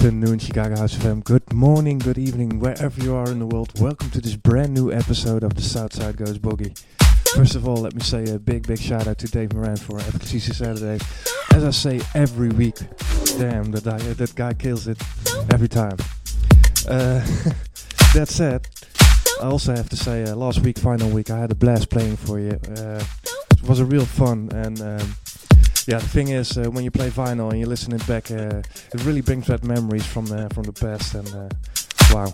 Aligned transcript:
Afternoon, 0.00 0.38
Chicago 0.38 0.78
House 0.78 0.94
FM. 0.94 1.22
Good 1.22 1.52
morning, 1.52 1.98
good 1.98 2.16
evening, 2.16 2.58
wherever 2.58 2.98
you 3.02 3.14
are 3.14 3.30
in 3.30 3.38
the 3.38 3.44
world. 3.44 3.78
Welcome 3.78 4.08
to 4.12 4.20
this 4.22 4.34
brand 4.34 4.72
new 4.72 4.90
episode 4.90 5.44
of 5.44 5.54
the 5.54 5.60
Southside 5.60 6.16
Goes 6.16 6.38
Boogie. 6.38 6.74
First 7.34 7.54
of 7.54 7.68
all, 7.68 7.76
let 7.76 7.94
me 7.94 8.00
say 8.00 8.24
a 8.32 8.38
big, 8.38 8.66
big 8.66 8.78
shout 8.78 9.06
out 9.06 9.18
to 9.18 9.26
Dave 9.26 9.52
Moran 9.52 9.76
for 9.76 9.98
FXCC 9.98 10.54
Saturday. 10.54 11.04
As 11.52 11.64
I 11.64 11.70
say 11.70 12.00
every 12.14 12.48
week, 12.48 12.78
damn, 13.36 13.72
that, 13.72 13.84
guy, 13.84 13.98
that 13.98 14.34
guy 14.34 14.54
kills 14.54 14.88
it 14.88 14.96
every 15.52 15.68
time. 15.68 15.98
Uh, 16.88 17.20
that 18.14 18.28
said, 18.28 18.68
I 19.42 19.48
also 19.48 19.76
have 19.76 19.90
to 19.90 19.96
say, 19.96 20.22
uh, 20.22 20.34
last 20.34 20.60
week, 20.60 20.78
final 20.78 21.10
week, 21.10 21.28
I 21.28 21.38
had 21.38 21.52
a 21.52 21.54
blast 21.54 21.90
playing 21.90 22.16
for 22.16 22.40
you. 22.40 22.58
Uh, 22.74 23.04
it 23.50 23.68
was 23.68 23.80
a 23.80 23.84
real 23.84 24.06
fun 24.06 24.48
and 24.54 24.80
um, 24.80 25.14
yeah, 25.86 25.98
the 25.98 26.08
thing 26.08 26.28
is, 26.28 26.56
uh, 26.58 26.70
when 26.70 26.84
you 26.84 26.90
play 26.90 27.10
vinyl 27.10 27.50
and 27.50 27.58
you 27.58 27.66
listen 27.66 27.92
it 27.94 28.06
back, 28.06 28.30
uh, 28.30 28.62
it 28.92 29.04
really 29.04 29.20
brings 29.20 29.46
back 29.48 29.64
memories 29.64 30.06
from 30.06 30.26
the 30.26 30.48
from 30.54 30.64
the 30.64 30.72
past. 30.72 31.14
And 31.14 31.28
uh, 31.34 31.48
wow, 32.12 32.32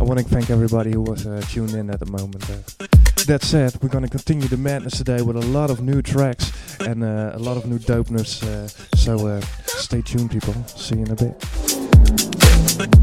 I 0.00 0.04
want 0.04 0.20
to 0.20 0.24
thank 0.24 0.50
everybody 0.50 0.92
who 0.92 1.02
was 1.02 1.26
uh, 1.26 1.42
tuned 1.48 1.74
in 1.74 1.90
at 1.90 2.00
the 2.00 2.06
moment. 2.06 2.48
Uh. 2.48 2.86
that 3.26 3.42
said, 3.42 3.76
we're 3.82 3.88
gonna 3.88 4.08
continue 4.08 4.48
the 4.48 4.56
madness 4.56 4.98
today 4.98 5.22
with 5.22 5.36
a 5.36 5.46
lot 5.46 5.70
of 5.70 5.80
new 5.80 6.02
tracks 6.02 6.52
and 6.80 7.02
uh, 7.02 7.32
a 7.34 7.38
lot 7.38 7.56
of 7.56 7.66
new 7.66 7.78
dopeness. 7.78 8.42
so 8.96 9.40
stay 9.66 10.02
tuned, 10.02 10.30
people. 10.30 10.54
See 10.66 10.96
you 10.96 11.04
in 11.04 11.10
a 11.10 11.16
bit. 11.16 13.01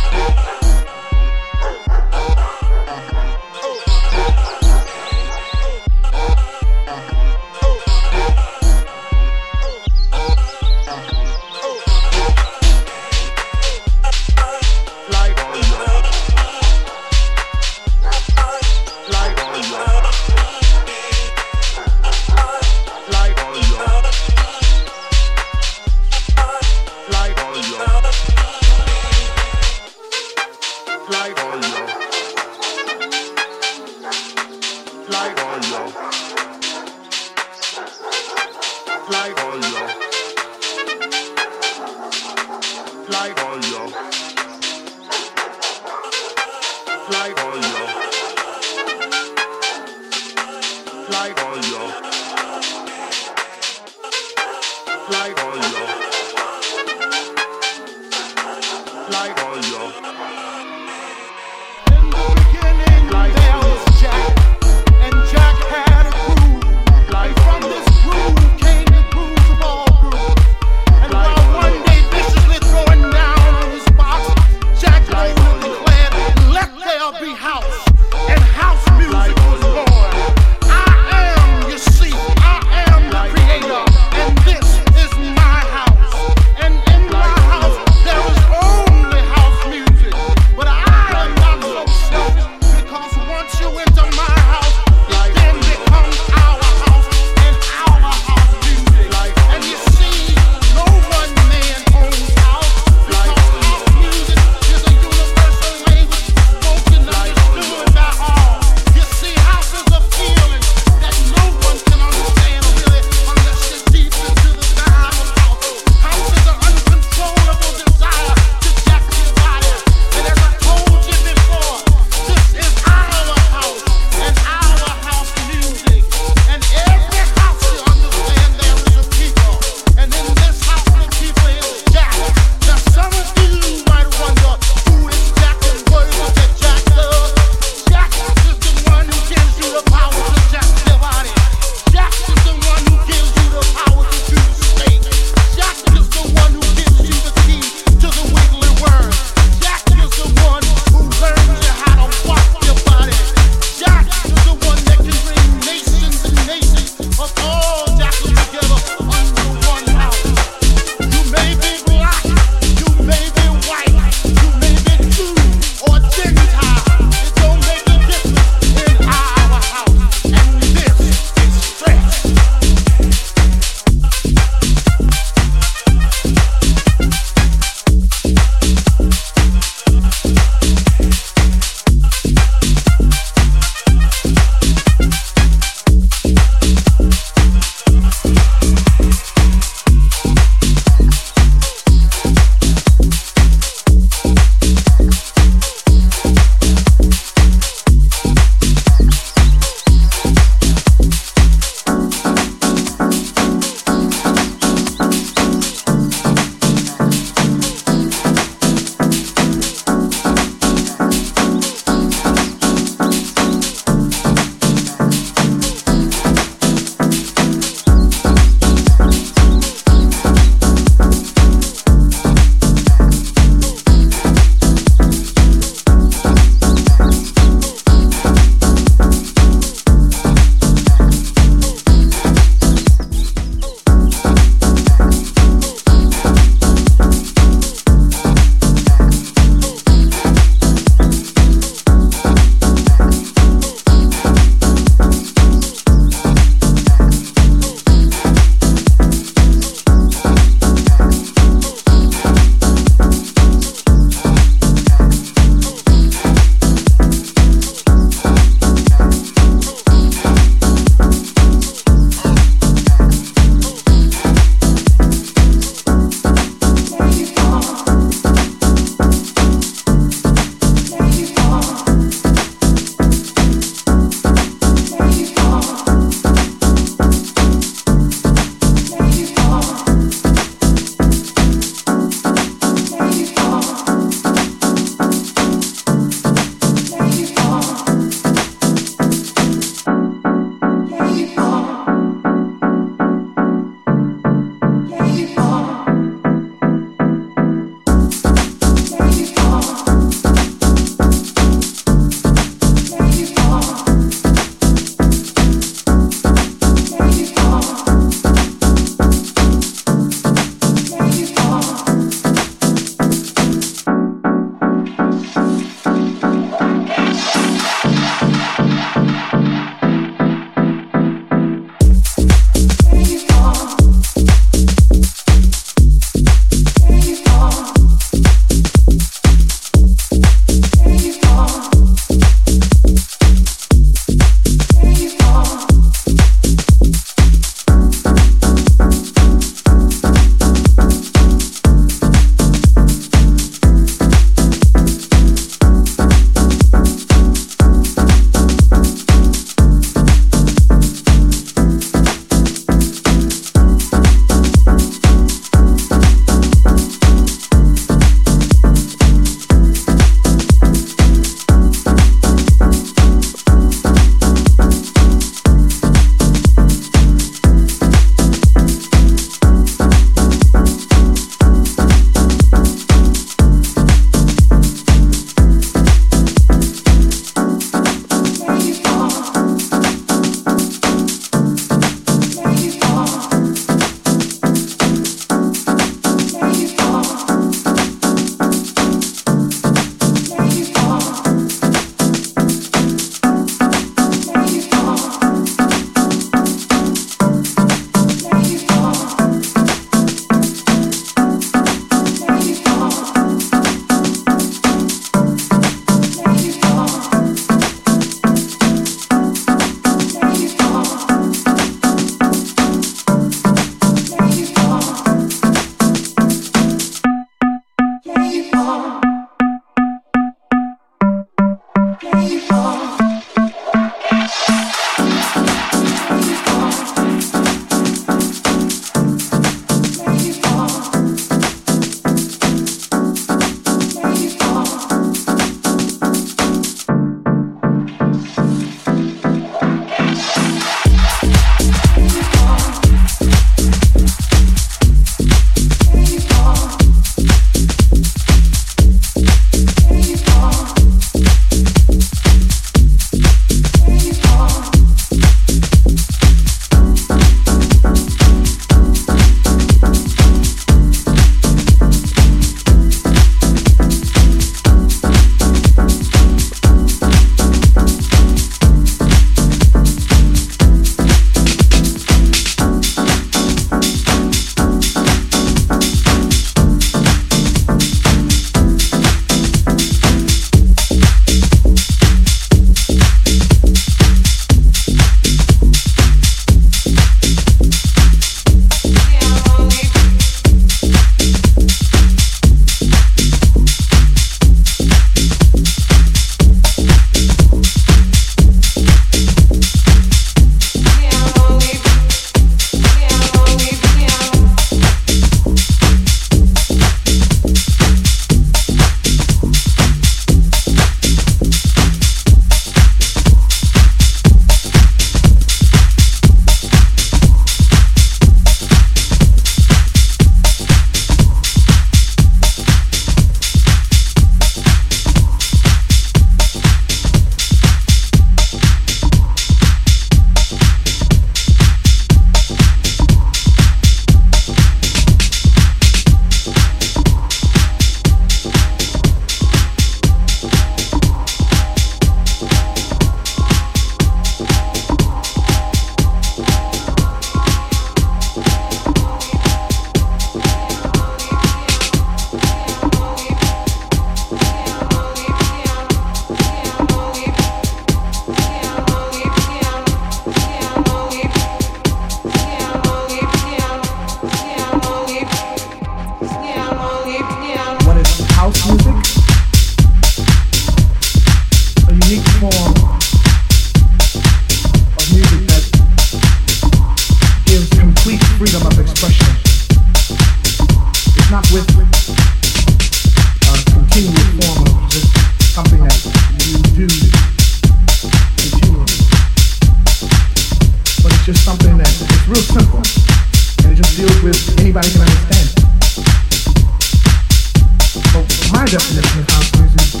Oh, 598.14 598.26
my 598.52 598.64
definition 598.66 599.20
of 599.20 599.28
house 599.30 599.50
music 599.56 600.00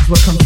is 0.00 0.08
what 0.10 0.20
comes 0.20 0.43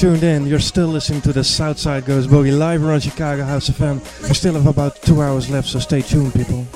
tuned 0.00 0.22
in, 0.22 0.46
you're 0.46 0.58
still 0.58 0.88
listening 0.88 1.20
to 1.20 1.30
the 1.30 1.44
Southside 1.44 2.06
Goes 2.06 2.26
Boogie 2.26 2.56
live 2.56 2.82
around 2.82 3.00
Chicago 3.00 3.44
House 3.44 3.68
FM. 3.68 4.00
We 4.26 4.34
still 4.34 4.54
have 4.54 4.66
about 4.66 4.96
two 5.02 5.20
hours 5.20 5.50
left, 5.50 5.68
so 5.68 5.78
stay 5.78 6.00
tuned, 6.00 6.32
people. 6.32 6.66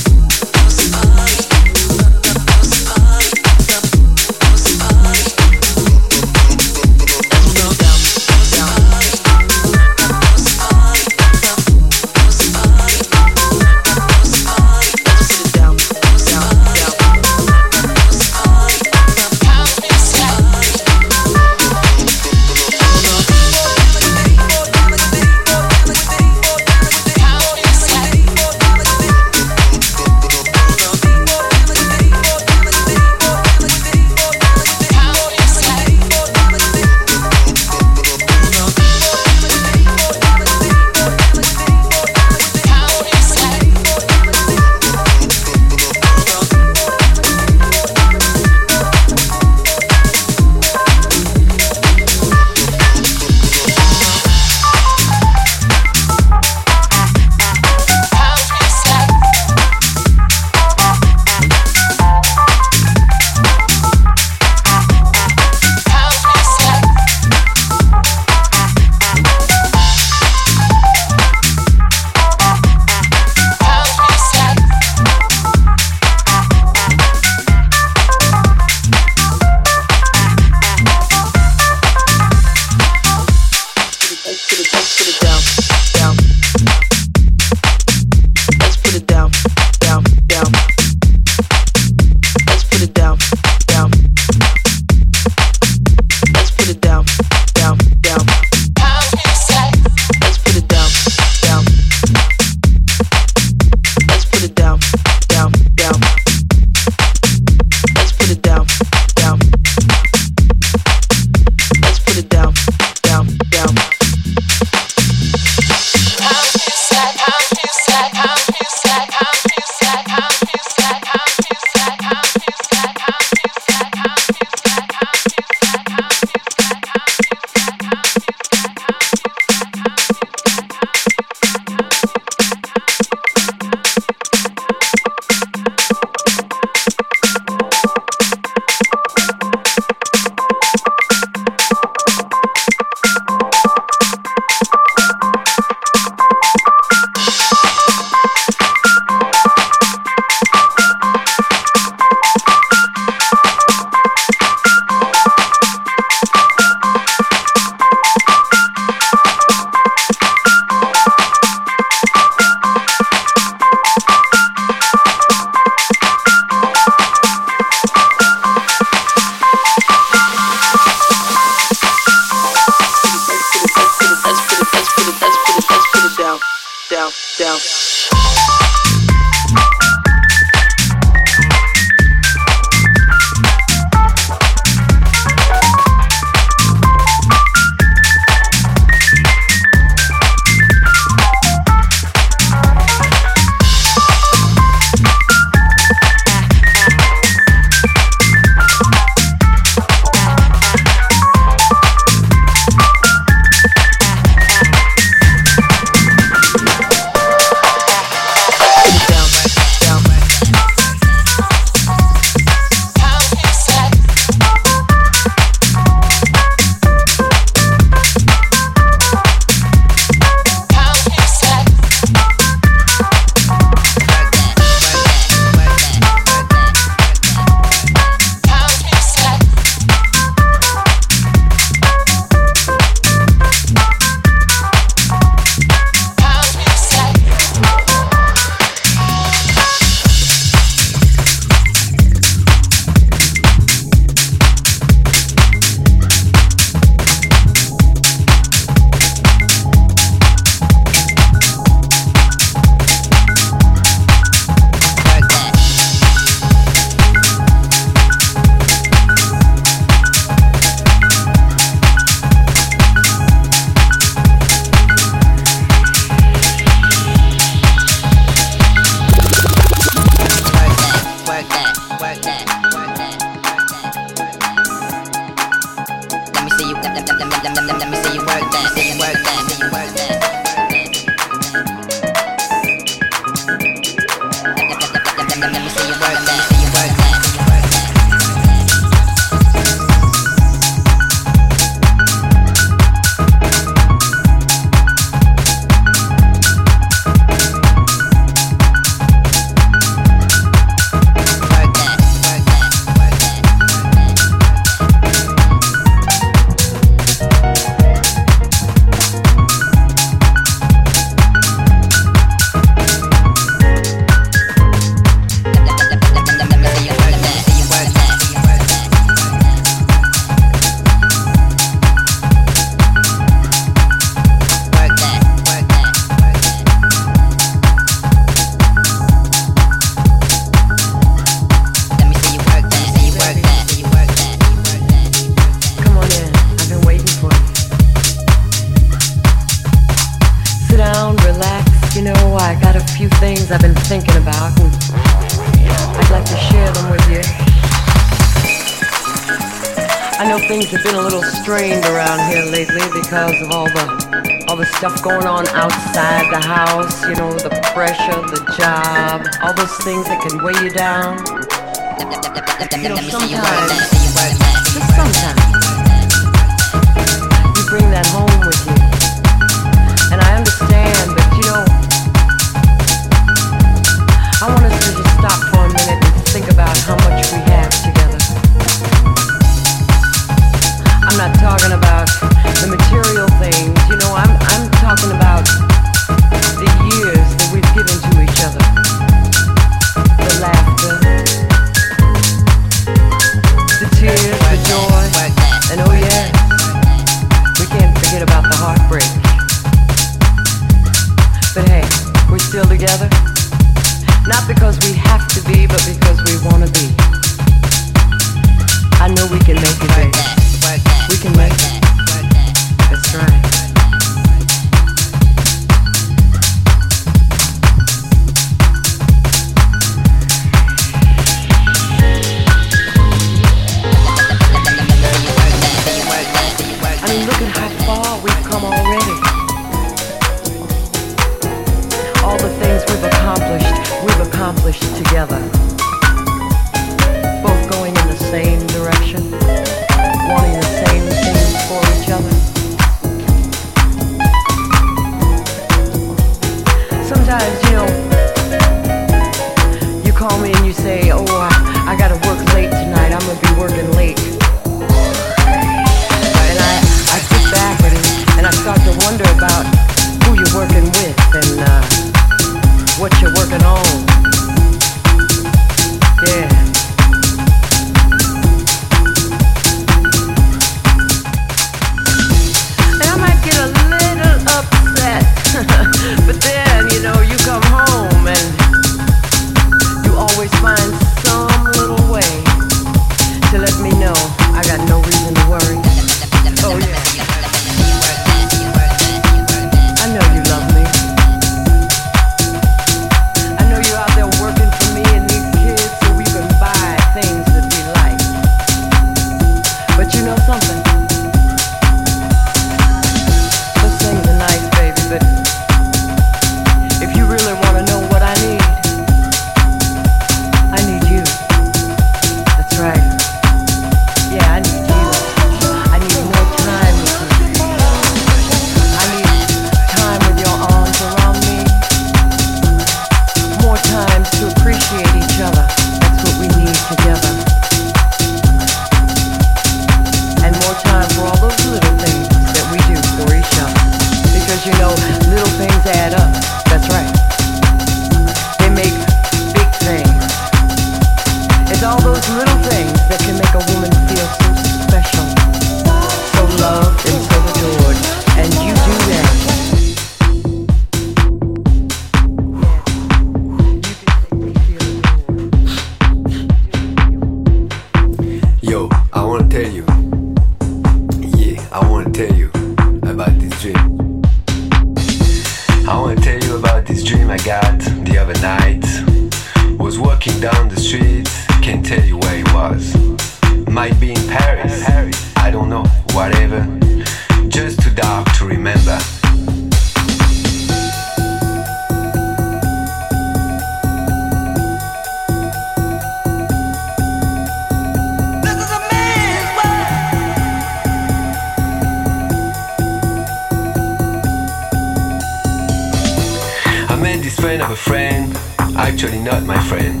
friend 597.42 597.60
of 597.60 597.72
a 597.72 597.76
friend, 597.76 598.38
actually 598.76 599.18
not 599.18 599.42
my 599.42 599.58
friend. 599.66 600.00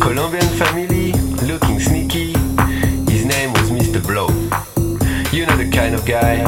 Colombian 0.00 0.48
family, 0.58 1.12
looking 1.46 1.78
sneaky, 1.78 2.32
his 3.08 3.24
name 3.24 3.52
was 3.52 3.70
Mr. 3.70 4.04
Blow. 4.04 4.26
You 5.30 5.46
know 5.46 5.56
the 5.56 5.70
kind 5.72 5.94
of 5.94 6.04
guy. 6.04 6.42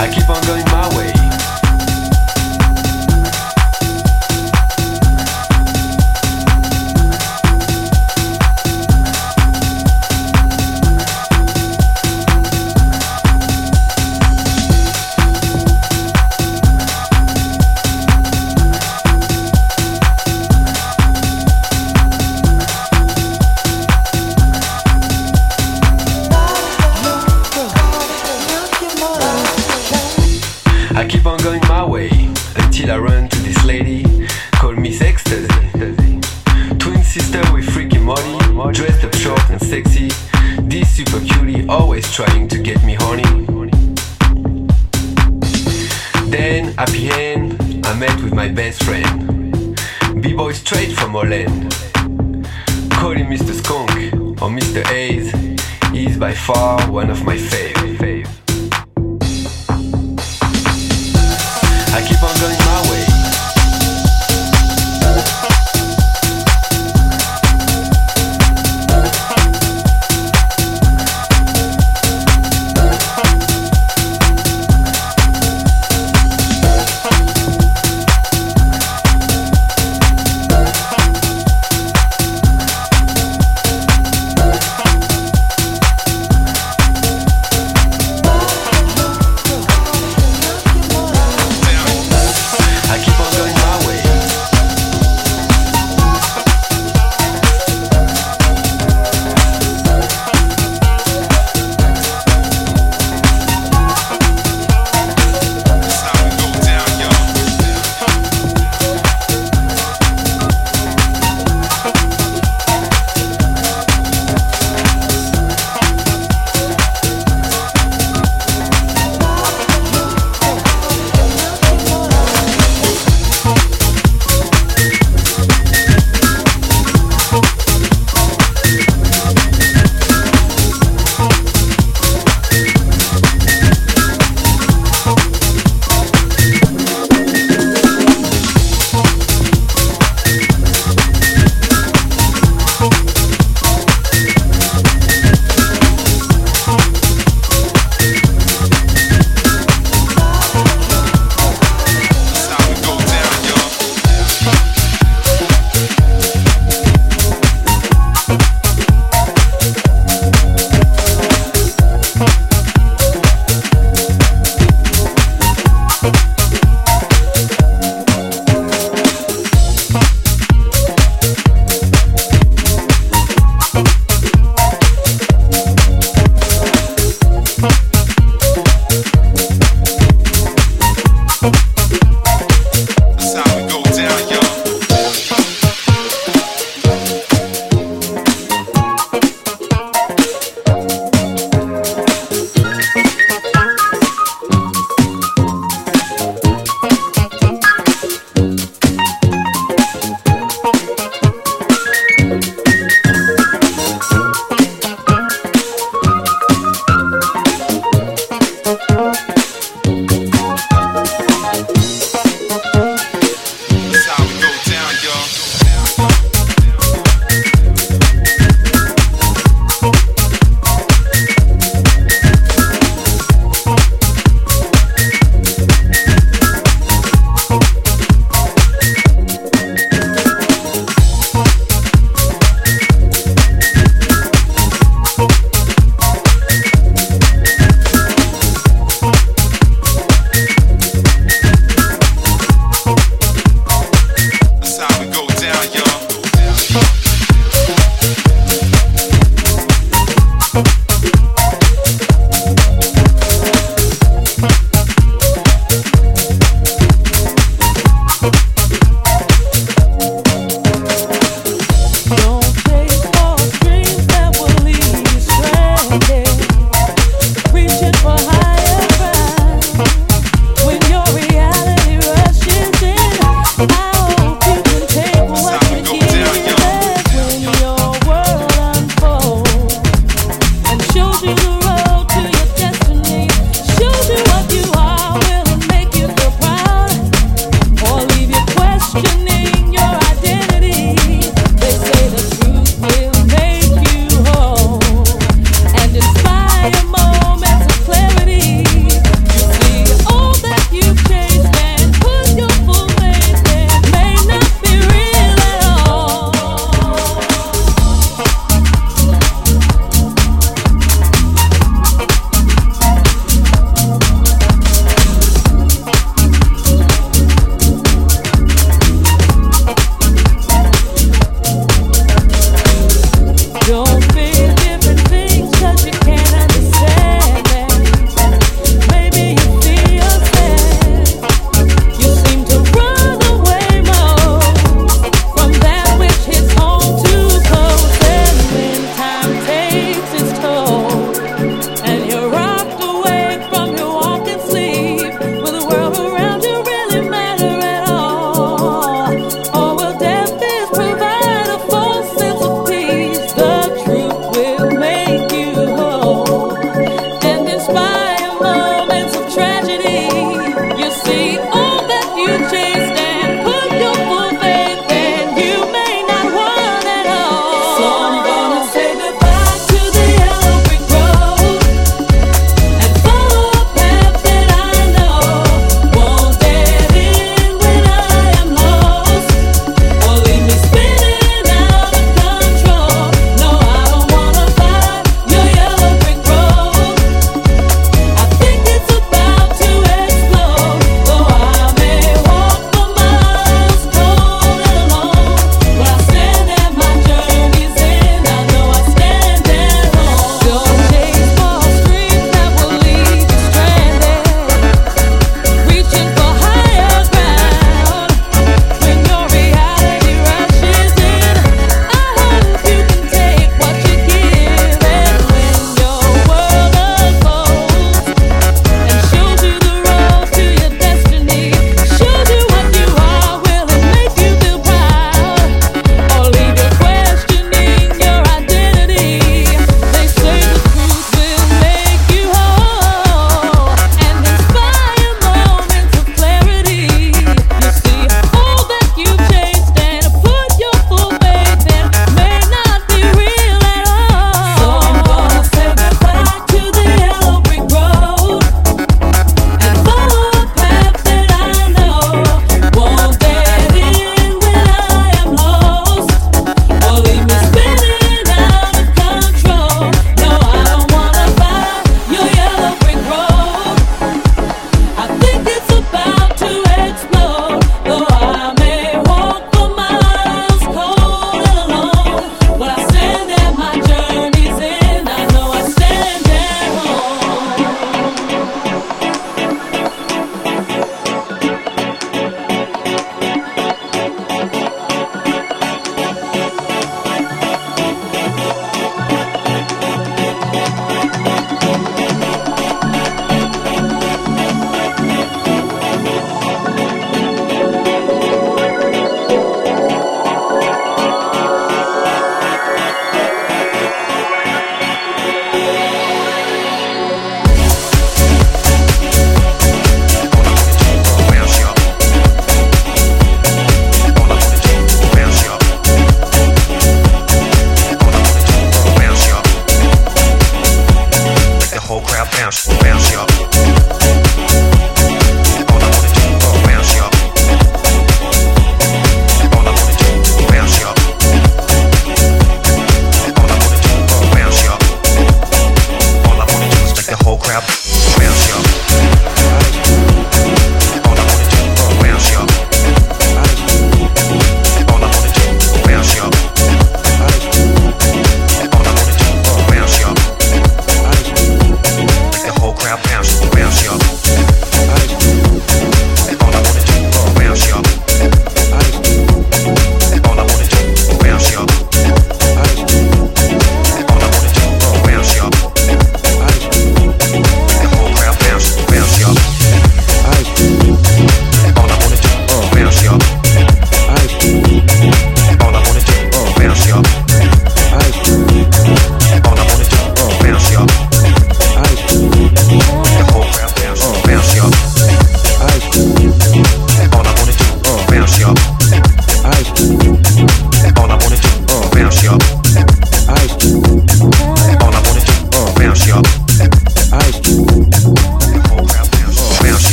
I 0.00 0.10
keep 0.12 0.28
on 0.28 0.42
going 0.46 0.67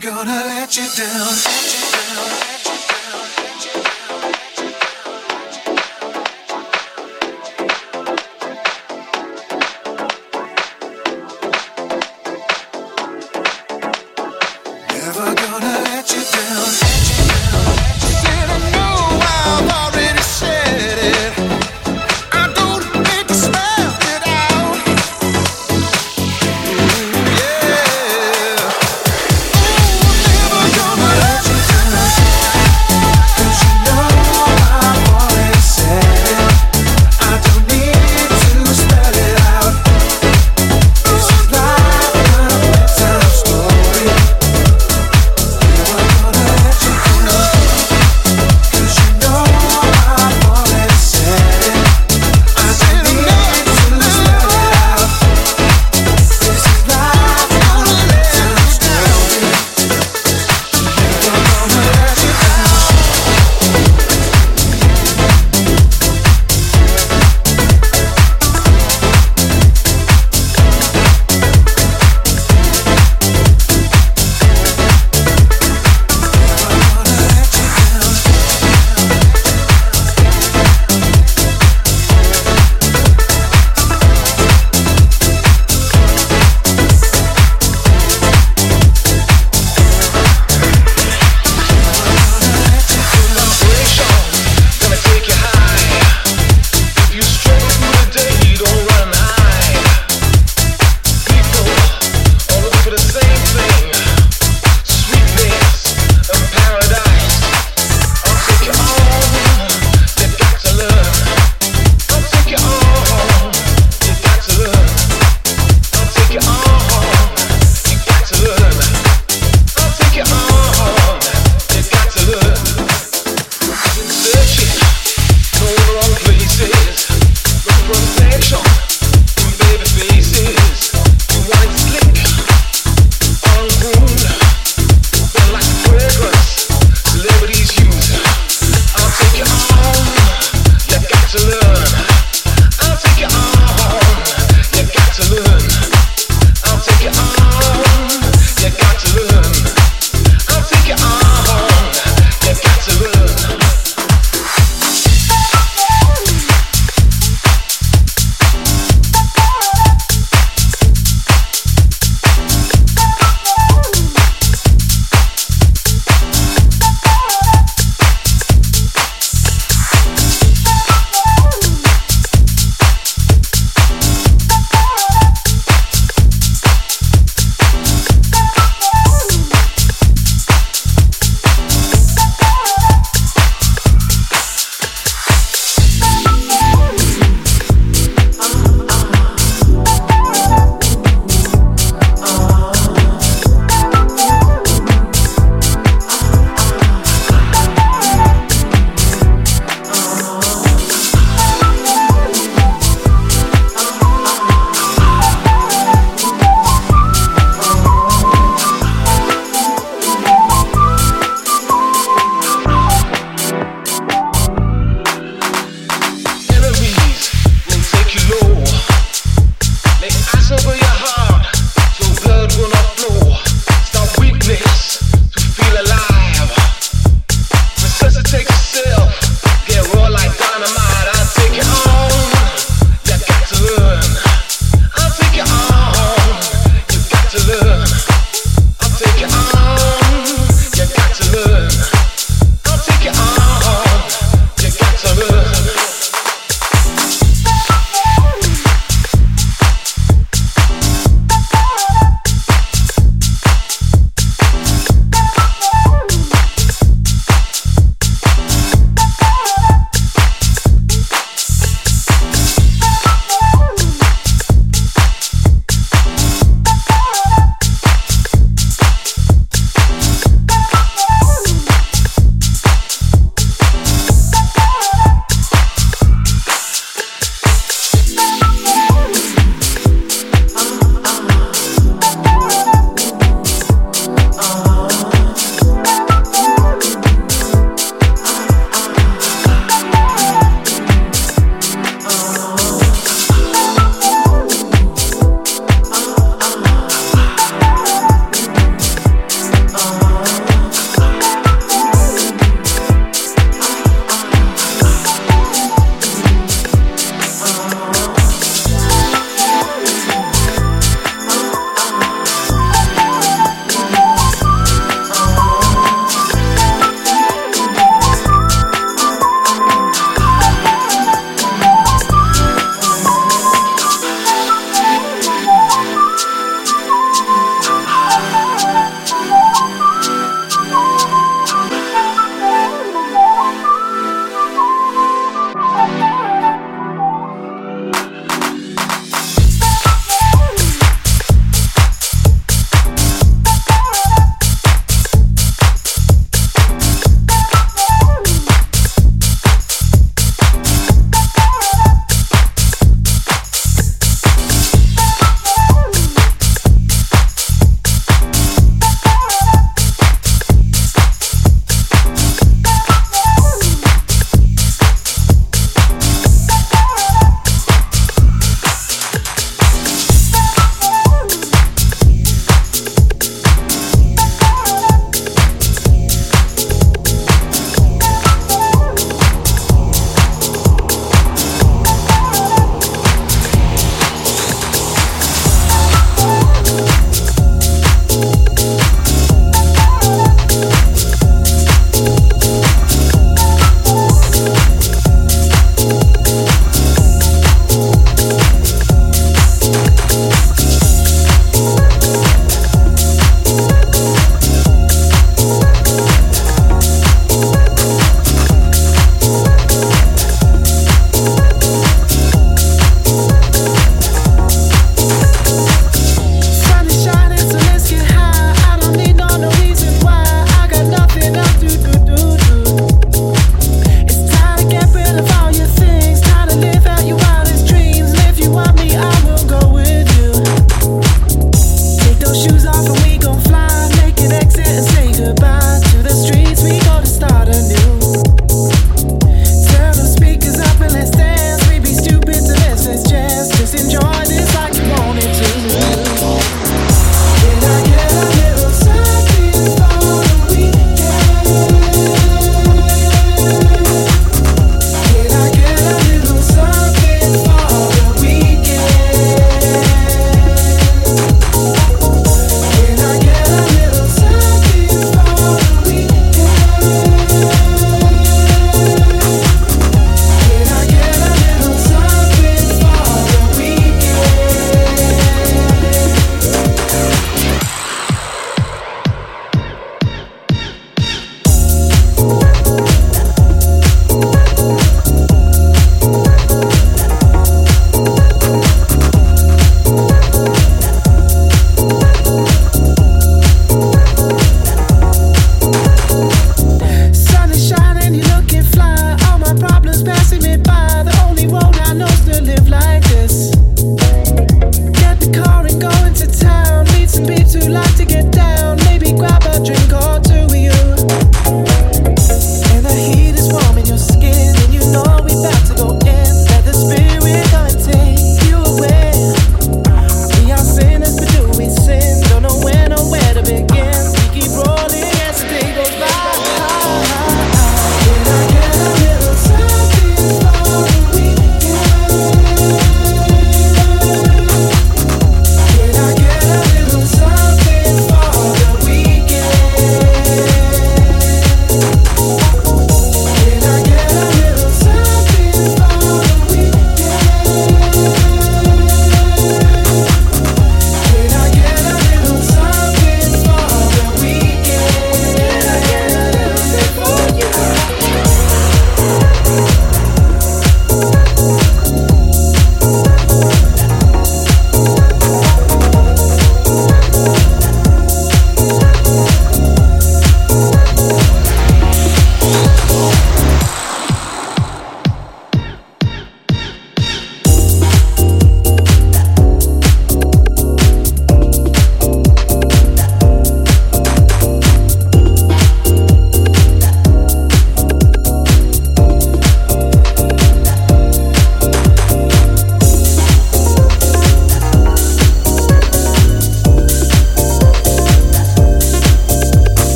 Never 0.00 0.14
gonna 0.14 0.30
let 0.30 0.76
you 0.76 0.86
down. 0.96 1.26
Let 1.26 1.74
you 1.74 2.38
down. 2.40 2.47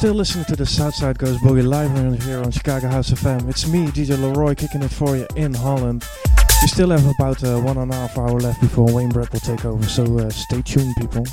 Still 0.00 0.14
listening 0.14 0.46
to 0.46 0.56
the 0.56 0.64
Southside 0.64 1.18
Goes 1.18 1.36
Boogie 1.40 1.62
live 1.62 2.22
here 2.22 2.38
on 2.38 2.50
Chicago 2.50 2.88
House 2.88 3.10
FM. 3.10 3.50
It's 3.50 3.68
me, 3.68 3.88
DJ 3.88 4.18
Le-Roy, 4.18 4.54
kicking 4.54 4.82
it 4.82 4.90
for 4.90 5.14
you 5.14 5.26
in 5.36 5.52
Holland. 5.52 6.06
We 6.62 6.68
still 6.68 6.88
have 6.88 7.06
about 7.06 7.44
uh, 7.44 7.60
one 7.60 7.76
and 7.76 7.92
a 7.92 7.94
half 7.94 8.16
hour 8.16 8.40
left 8.40 8.62
before 8.62 8.90
Wayne 8.90 9.10
Brett 9.10 9.30
will 9.30 9.40
take 9.40 9.66
over, 9.66 9.86
so 9.86 10.20
uh, 10.20 10.30
stay 10.30 10.62
tuned, 10.62 10.96
people. 10.96 11.26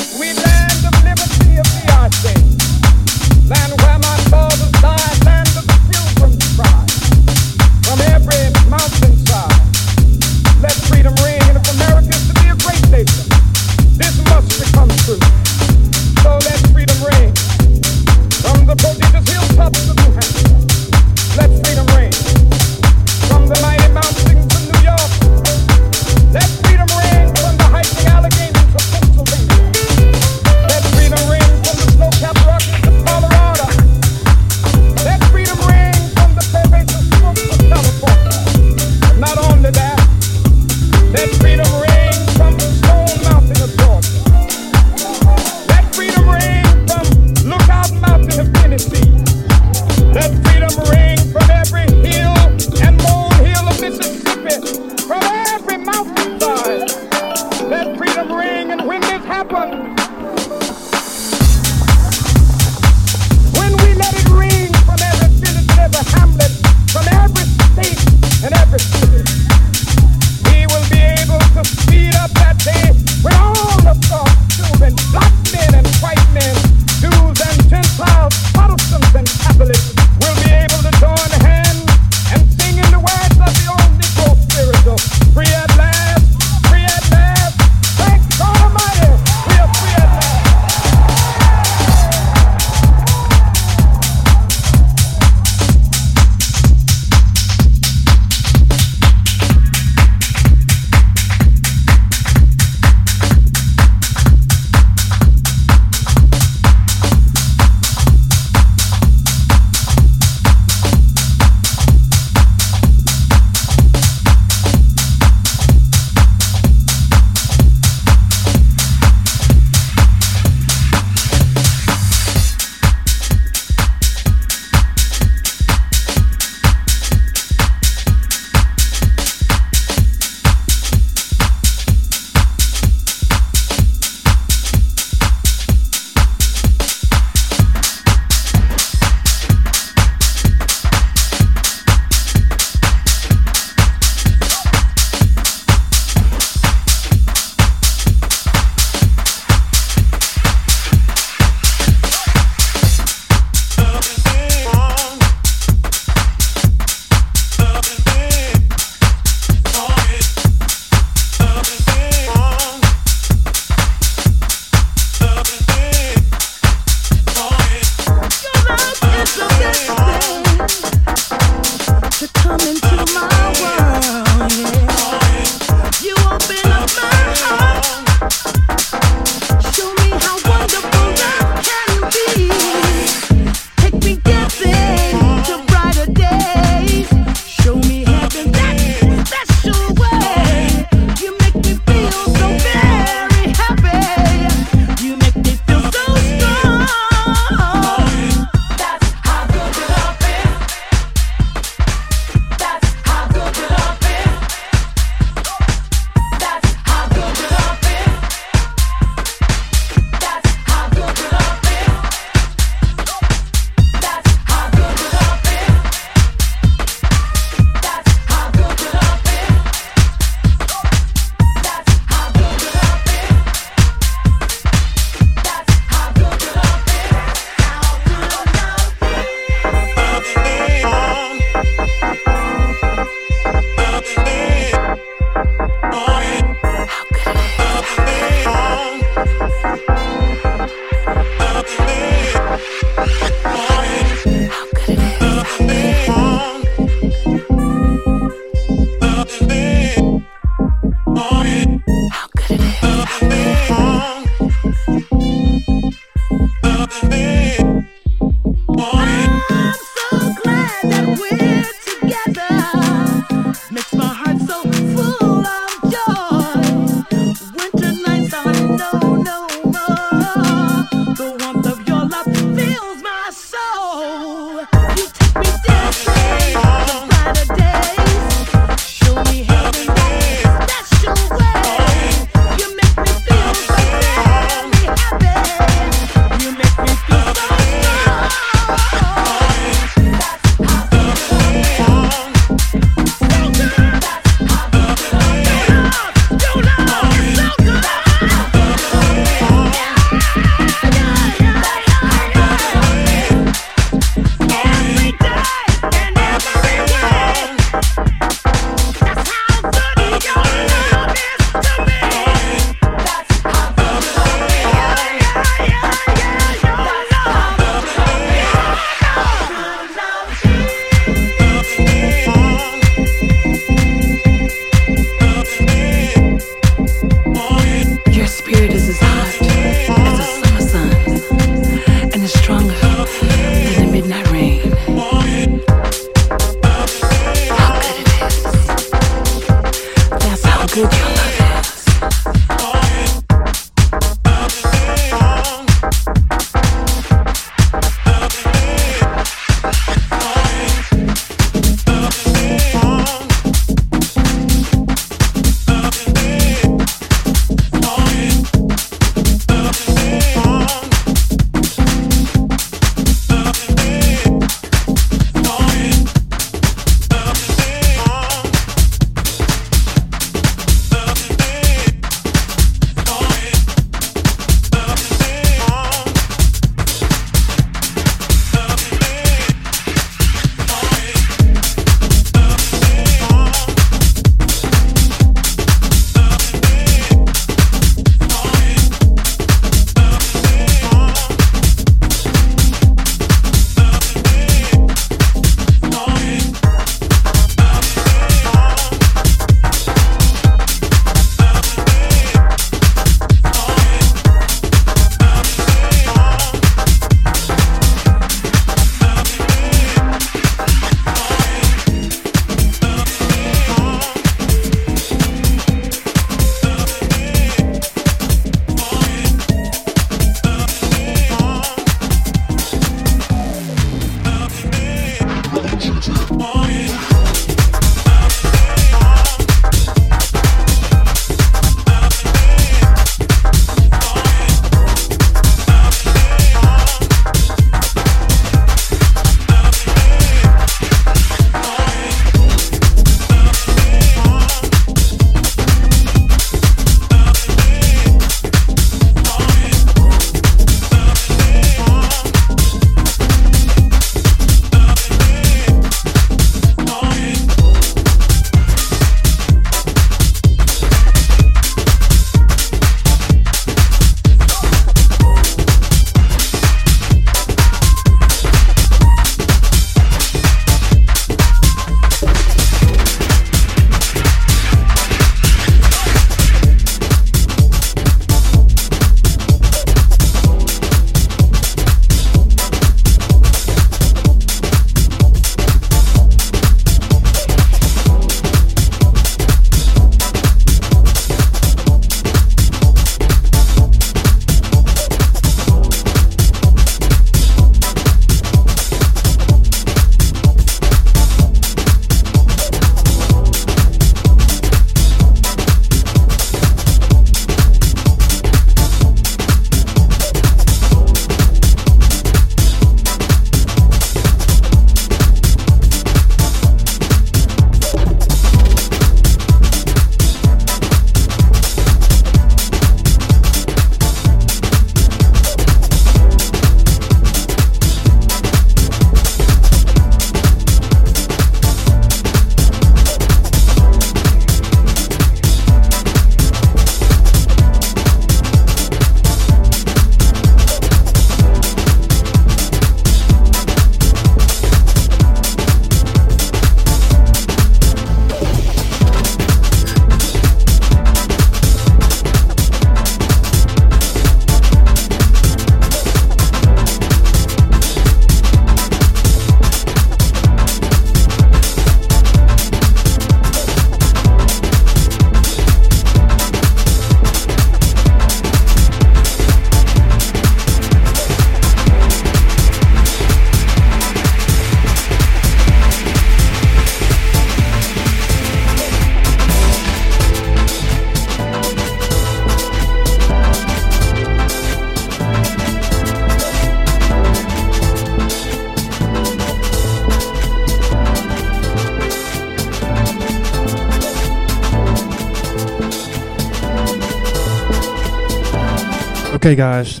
Okay, 599.46 599.54
guys. 599.54 600.00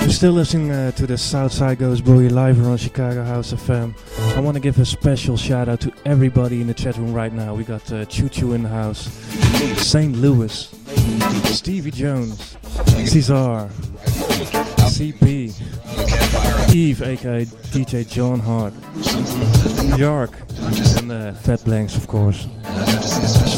You're 0.00 0.08
still 0.08 0.32
listening 0.32 0.70
uh, 0.70 0.90
to 0.92 1.06
the 1.06 1.18
Southside 1.18 1.78
Goes 1.78 2.00
Boogie 2.00 2.30
live 2.30 2.56
here 2.56 2.64
on 2.64 2.78
Chicago 2.78 3.22
House 3.22 3.52
FM. 3.52 3.94
I 4.34 4.40
want 4.40 4.54
to 4.54 4.62
give 4.62 4.78
a 4.78 4.86
special 4.86 5.36
shout 5.36 5.68
out 5.68 5.80
to 5.80 5.92
everybody 6.06 6.62
in 6.62 6.66
the 6.66 6.72
chat 6.72 6.96
room 6.96 7.12
right 7.12 7.34
now. 7.34 7.54
We 7.54 7.64
got 7.64 7.92
uh, 7.92 8.06
Choo 8.06 8.30
Choo 8.30 8.54
in 8.54 8.62
the 8.62 8.70
house, 8.70 9.12
St. 9.76 10.16
Louis, 10.16 10.74
Stevie 11.54 11.90
Jones, 11.90 12.56
Cesar, 13.04 13.68
CP, 14.88 15.52
Eve, 16.74 17.02
aka 17.02 17.44
DJ 17.44 18.08
John 18.08 18.40
Hart, 18.40 18.72
York, 19.98 20.30
and 20.96 21.12
uh, 21.12 21.32
Fat 21.34 21.62
Blanks, 21.62 21.94
of 21.94 22.06
course. 22.06 22.46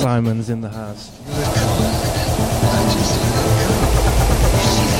Simon's 0.01 0.51
in 0.51 0.61
the 0.61 0.70
house 0.70 1.15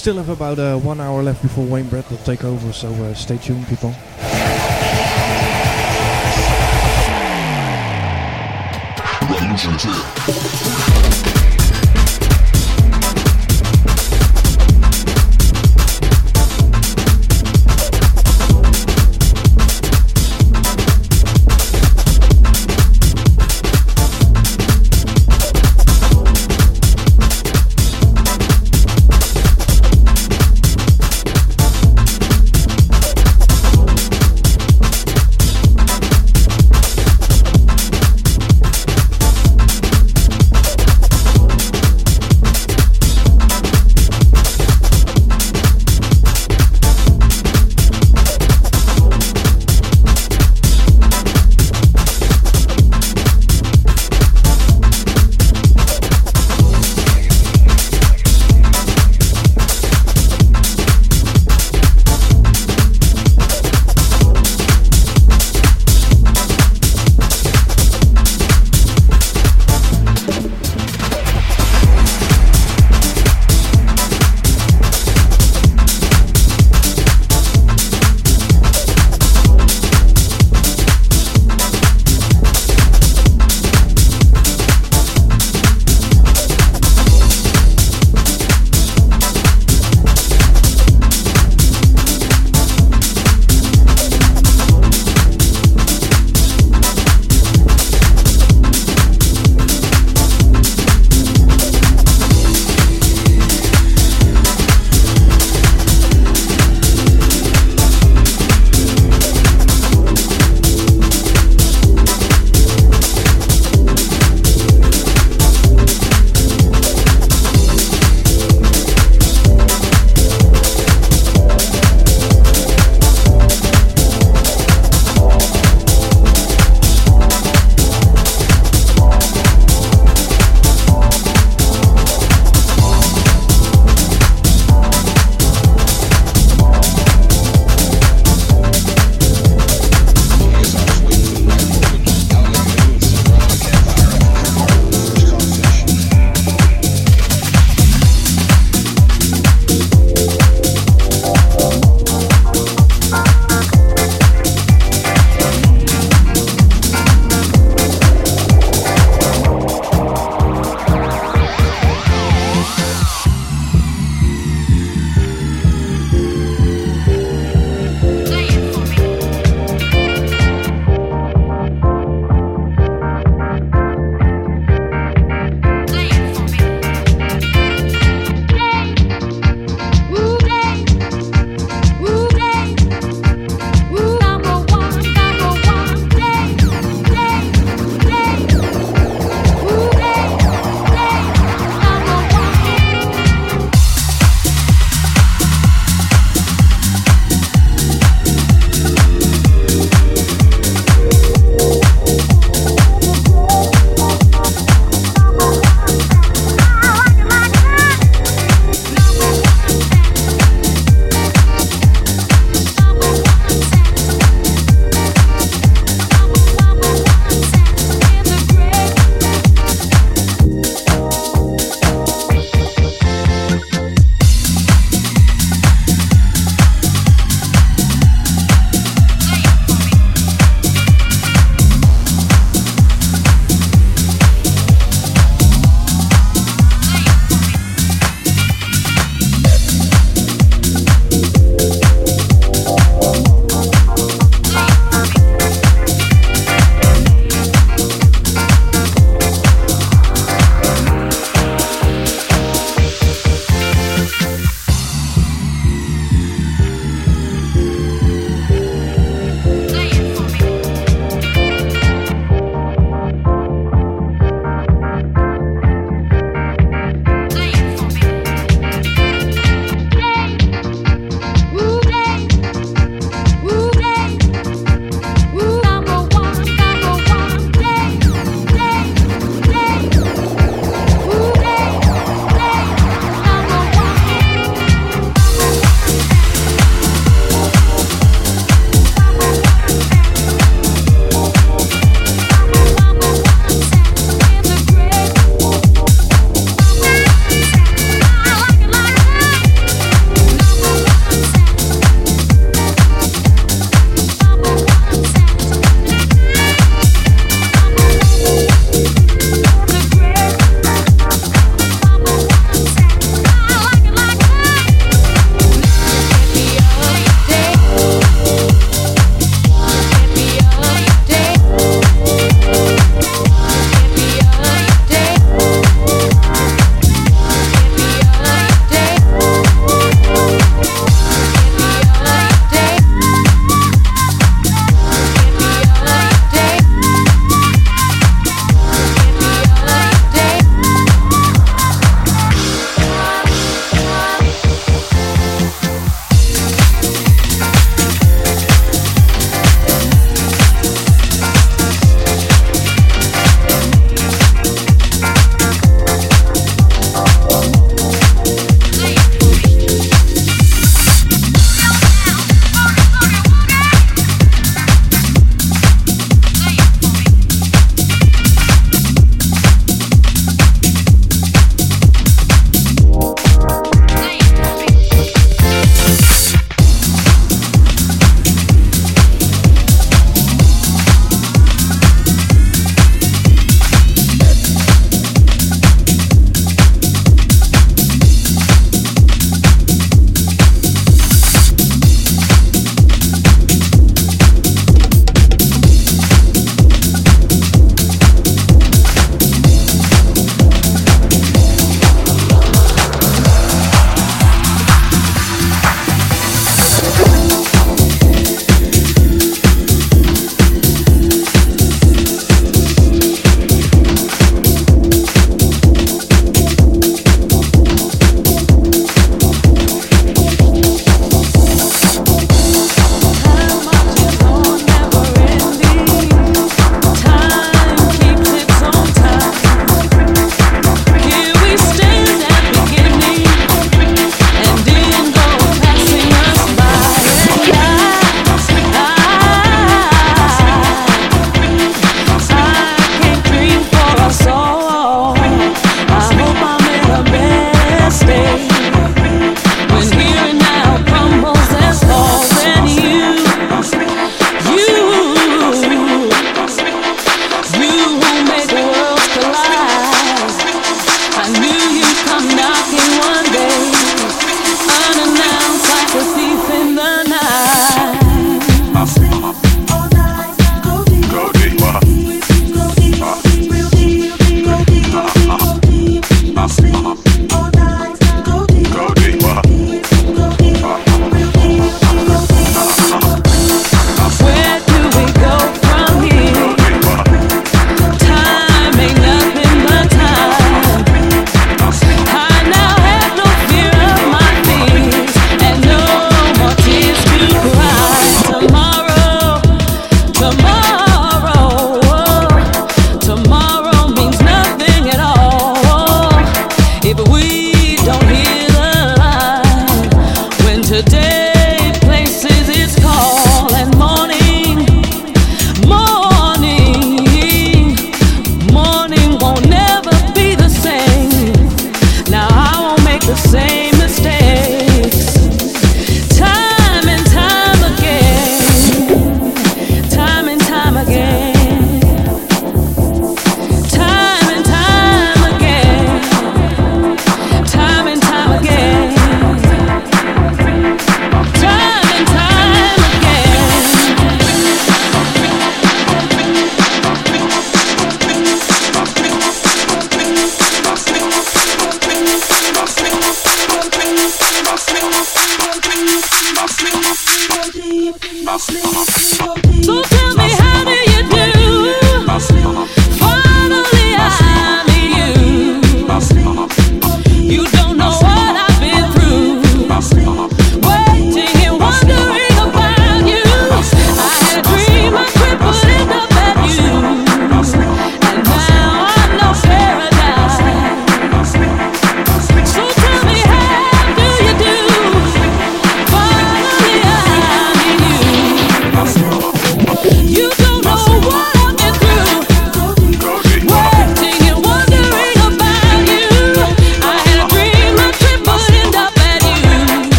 still 0.00 0.16
have 0.16 0.30
about 0.30 0.58
uh, 0.58 0.78
one 0.78 0.98
hour 0.98 1.22
left 1.22 1.42
before 1.42 1.62
Wayne 1.66 1.86
Brett 1.86 2.10
will 2.10 2.16
take 2.24 2.42
over, 2.42 2.72
so 2.72 2.88
uh, 2.88 3.12
stay 3.12 3.36
tuned, 3.36 3.68
people. 3.68 3.94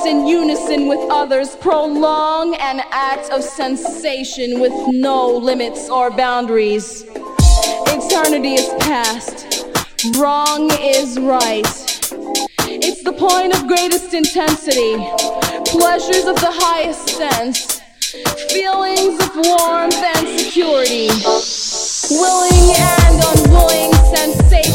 dance 0.00 0.06
in 0.06 0.26
unison 0.26 0.88
with 0.88 1.00
others, 1.10 1.56
prolong 1.56 2.54
an 2.56 2.80
act 2.90 3.30
of 3.30 3.42
sensation 3.42 4.60
with 4.60 4.72
no 4.88 5.28
limits 5.28 5.88
or 5.88 6.10
boundaries. 6.10 7.04
Eternity 7.86 8.54
is 8.54 8.68
past, 8.80 9.66
wrong 10.16 10.70
is 10.80 11.18
right. 11.18 11.66
It's 12.82 13.02
the 13.02 13.12
point 13.12 13.54
of 13.54 13.66
greatest 13.66 14.14
intensity, 14.14 14.96
pleasures 15.66 16.26
of 16.26 16.36
the 16.36 16.52
highest 16.52 17.08
sense, 17.08 17.80
feelings 18.52 19.20
of 19.20 19.36
warmth 19.36 20.02
and 20.16 20.40
security, 20.40 21.08
willing 22.10 22.74
and 22.76 23.24
unwilling 23.32 23.92
sensation. 24.14 24.69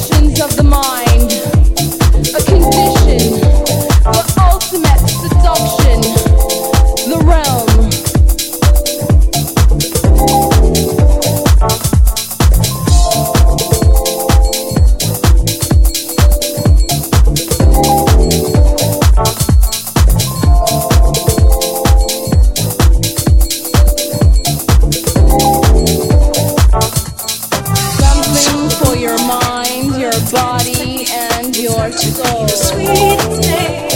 your 31.66 32.48
soul. 32.48 33.95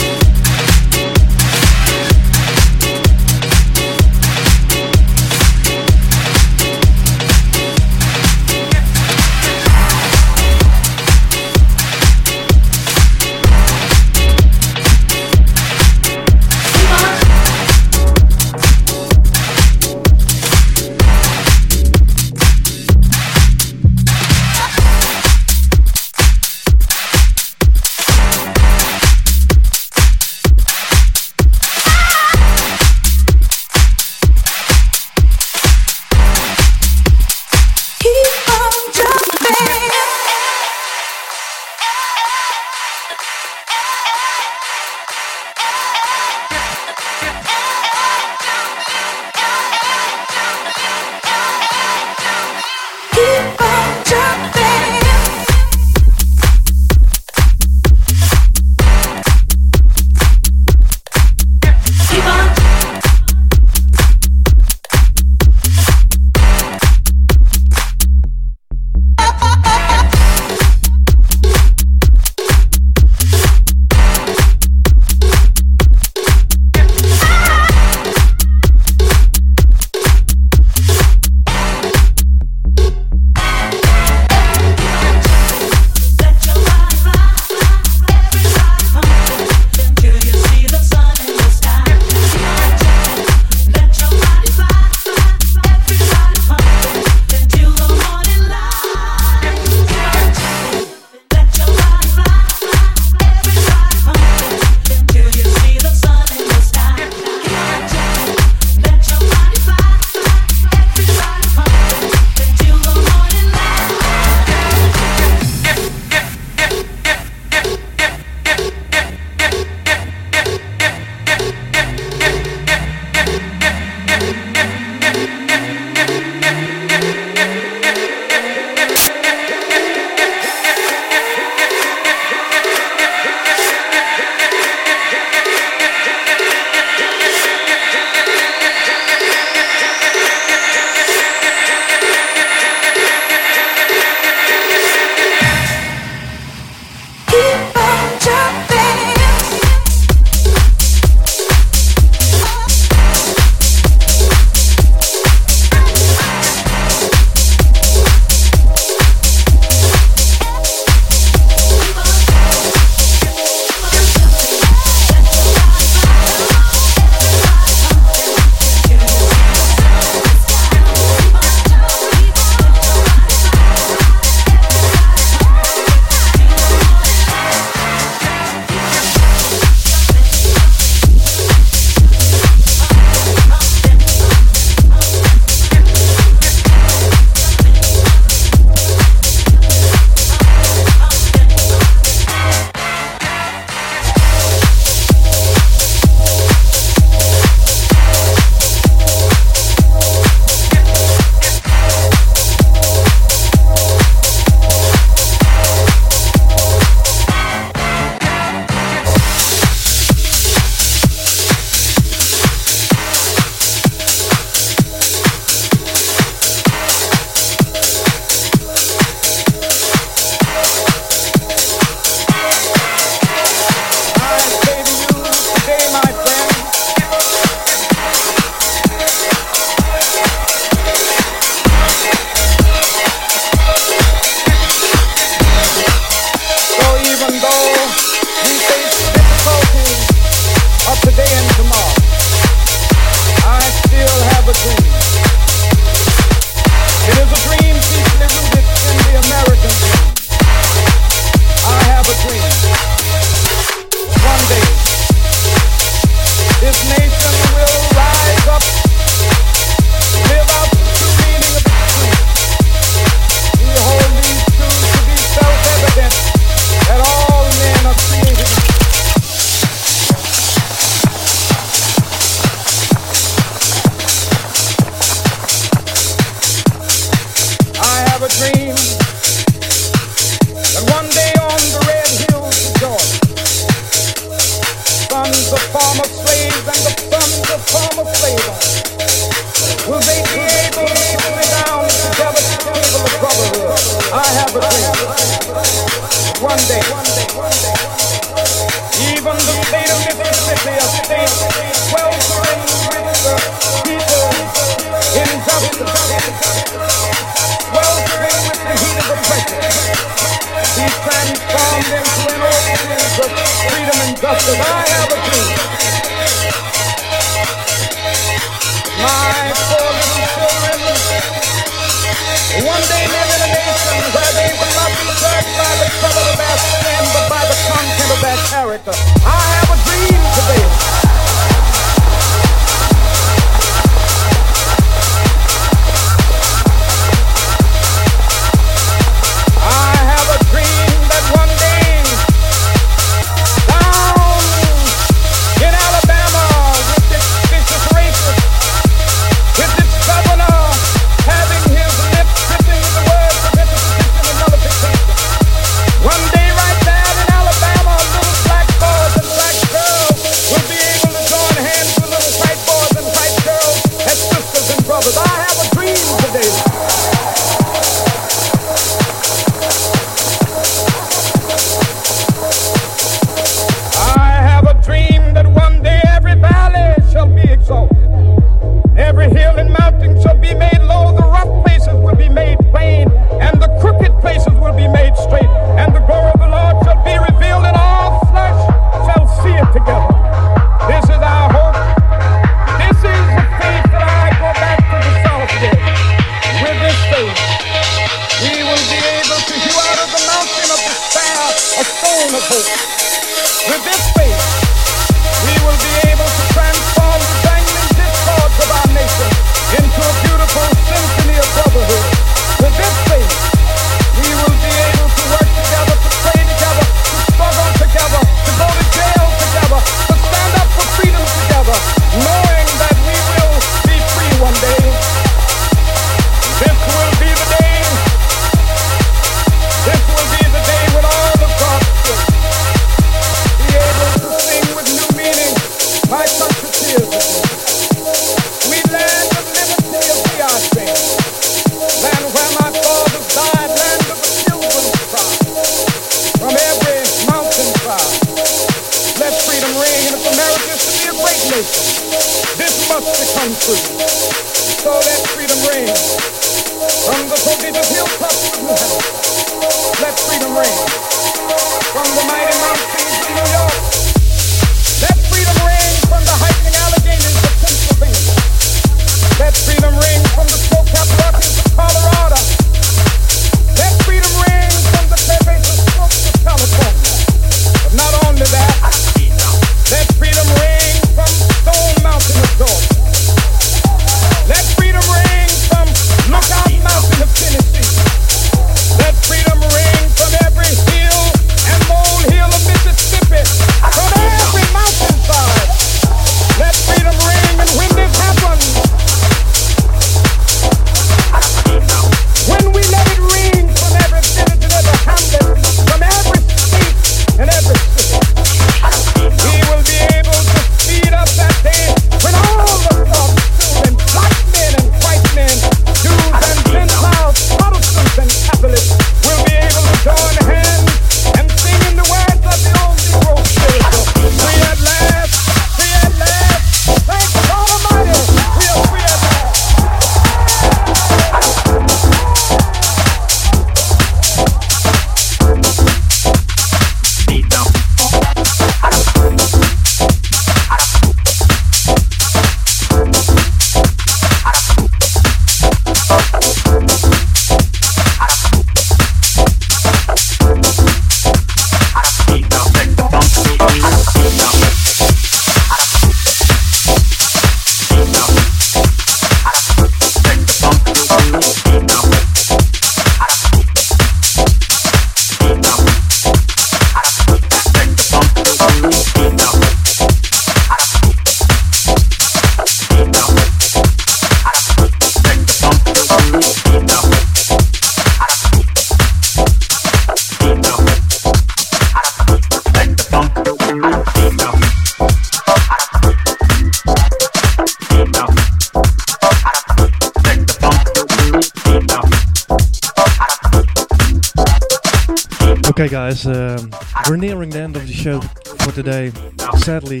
Okay, 595.88 595.94
guys, 595.94 596.26
um, 596.26 596.70
we're 597.08 597.16
nearing 597.16 597.48
the 597.48 597.60
end 597.60 597.74
of 597.74 597.86
the 597.86 597.94
show 597.94 598.20
for 598.20 598.72
today. 598.72 599.10
Sadly, 599.56 600.00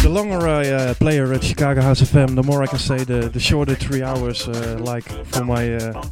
the 0.00 0.08
longer 0.08 0.48
I 0.48 0.66
uh, 0.68 0.94
play 0.94 1.16
here 1.16 1.30
at 1.34 1.44
Chicago 1.44 1.82
House 1.82 2.00
FM, 2.00 2.34
the 2.34 2.42
more 2.42 2.62
I 2.62 2.66
can 2.66 2.78
say 2.78 3.04
the, 3.04 3.28
the 3.28 3.38
shorter 3.38 3.74
three 3.74 4.02
hours, 4.02 4.48
uh, 4.48 4.78
like 4.80 5.04
for 5.26 5.44
my 5.44 5.74
uh, 5.74 6.02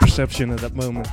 perception 0.00 0.50
at 0.50 0.58
that 0.58 0.74
moment. 0.74 1.06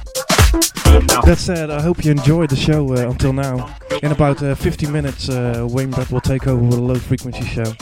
That 1.23 1.35
said, 1.37 1.69
I 1.69 1.79
hope 1.83 2.03
you 2.03 2.09
enjoyed 2.09 2.49
the 2.49 2.55
show 2.55 2.91
uh, 2.95 3.11
until 3.11 3.33
now. 3.33 3.71
In 4.01 4.11
about 4.11 4.41
uh, 4.41 4.55
50 4.55 4.87
minutes, 4.87 5.29
uh, 5.29 5.67
Wayne 5.69 5.91
Brett 5.91 6.11
will 6.11 6.19
take 6.19 6.47
over 6.47 6.63
with 6.63 6.79
a 6.79 6.81
low 6.81 6.95
frequency 6.95 7.45
show. 7.45 7.75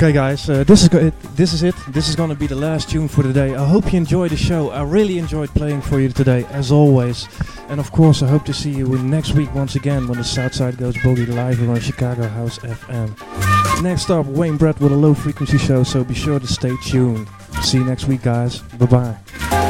Okay, 0.00 0.12
guys, 0.12 0.48
uh, 0.48 0.64
this 0.64 0.82
is. 0.82 0.88
This 1.36 1.52
is 1.52 1.62
it. 1.62 1.74
This 1.88 2.08
is 2.08 2.16
gonna 2.16 2.34
be 2.34 2.46
the 2.46 2.54
last 2.54 2.88
tune 2.88 3.06
for 3.06 3.22
the 3.22 3.34
day. 3.34 3.54
I 3.54 3.66
hope 3.66 3.92
you 3.92 3.98
enjoyed 3.98 4.30
the 4.30 4.36
show. 4.36 4.70
I 4.70 4.82
really 4.82 5.18
enjoyed 5.18 5.50
playing 5.50 5.82
for 5.82 6.00
you 6.00 6.08
today, 6.08 6.46
as 6.52 6.72
always. 6.72 7.28
And 7.68 7.78
of 7.78 7.92
course, 7.92 8.22
I 8.22 8.26
hope 8.26 8.46
to 8.46 8.54
see 8.54 8.70
you 8.70 8.86
next 9.00 9.34
week 9.34 9.54
once 9.54 9.74
again 9.74 10.08
when 10.08 10.16
the 10.16 10.24
Southside 10.24 10.78
Goes 10.78 10.96
Boogie 11.04 11.28
live 11.28 11.60
on 11.68 11.78
Chicago 11.80 12.26
House 12.28 12.58
FM. 12.60 13.82
Next 13.82 14.08
up, 14.08 14.24
Wayne 14.24 14.56
Brett 14.56 14.80
with 14.80 14.92
a 14.92 14.96
low 14.96 15.12
frequency 15.12 15.58
show. 15.58 15.82
So 15.82 16.02
be 16.02 16.14
sure 16.14 16.40
to 16.40 16.46
stay 16.46 16.74
tuned. 16.86 17.28
See 17.60 17.76
you 17.76 17.84
next 17.84 18.06
week, 18.06 18.22
guys. 18.22 18.60
Bye 18.78 18.86
bye. 18.86 19.69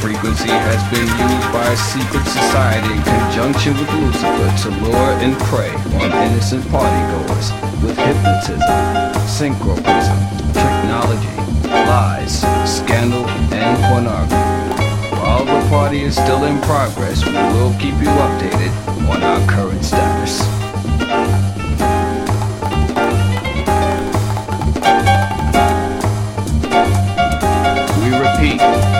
Frequency 0.00 0.48
has 0.48 0.82
been 0.90 1.04
used 1.04 1.52
by 1.52 1.66
a 1.68 1.76
secret 1.76 2.24
society 2.24 2.94
in 2.94 3.02
conjunction 3.02 3.76
with 3.76 3.92
Lucifer 3.92 4.48
to 4.62 4.70
lure 4.82 5.12
and 5.20 5.36
prey 5.40 5.74
on 6.00 6.10
innocent 6.24 6.64
partygoers 6.72 7.52
with 7.82 7.98
hypnotism, 7.98 8.60
synchroprism, 9.28 10.18
technology, 10.54 11.36
lies, 11.68 12.40
scandal, 12.64 13.26
and 13.52 13.76
pornography. 13.92 15.16
While 15.20 15.44
the 15.44 15.68
party 15.68 16.00
is 16.00 16.14
still 16.14 16.44
in 16.44 16.58
progress, 16.62 17.24
we 17.26 17.32
will 17.32 17.74
keep 17.78 17.94
you 18.00 18.08
updated 18.08 18.72
on 19.06 19.22
our 19.22 19.46
current 19.46 19.84
status. 19.84 20.40
We 28.00 28.08
repeat, 28.16 28.60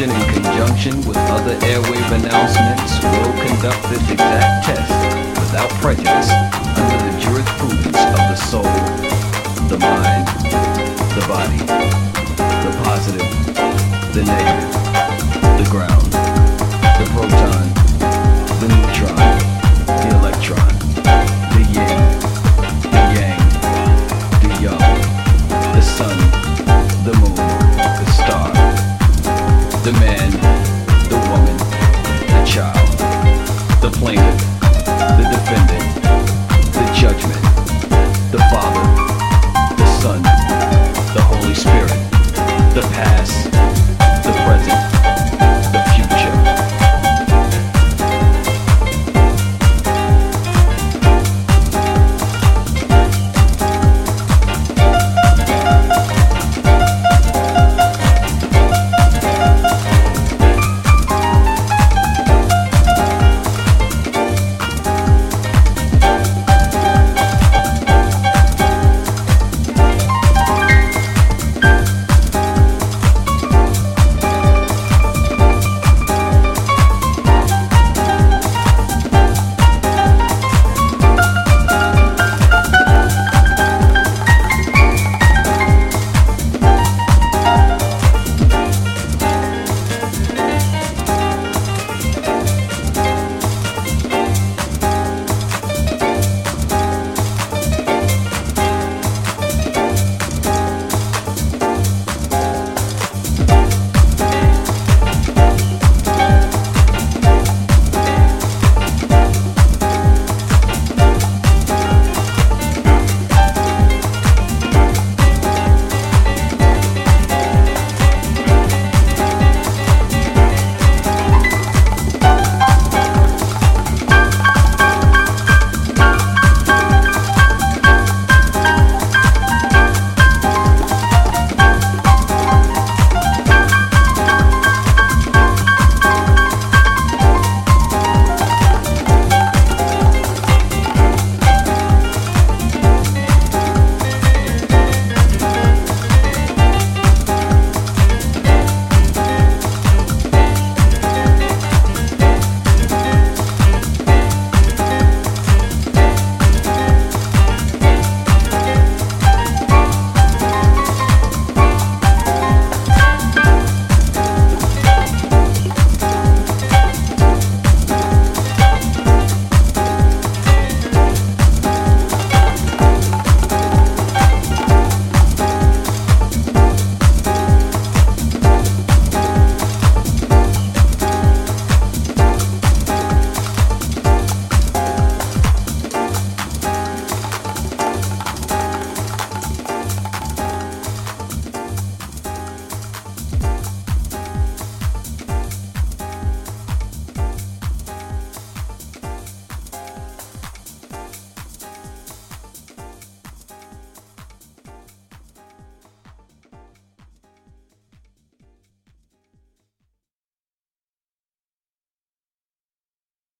in 0.00 0.10
conjunction 0.34 0.94
with 1.06 1.16
other 1.16 1.54
airwave 1.60 2.10
announcements 2.12 3.02
will 3.02 3.32
conduct 3.46 3.82
this 3.88 4.10
exact 4.10 4.66
test 4.66 4.92
without 5.40 5.70
prejudice 5.80 6.28
under 6.76 6.98
the 7.06 7.18
jurisprudence 7.18 7.96
of 7.96 8.20
the 8.28 8.36
soul, 8.36 8.62
the 9.70 9.78
mind, 9.78 10.28
the 11.16 11.24
body, 11.26 11.56
the 12.36 12.72
positive, 12.84 13.30
the 14.12 14.22
negative, 14.24 14.72
the 15.56 15.68
ground, 15.70 16.12
the 16.98 17.06
proton, 17.14 17.64
the 18.60 18.68
neutron, 18.68 19.16
the 19.86 20.18
electron. 20.18 20.75